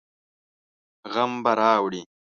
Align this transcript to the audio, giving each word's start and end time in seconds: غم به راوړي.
غم 1.13 1.31
به 1.43 1.51
راوړي. 1.59 2.01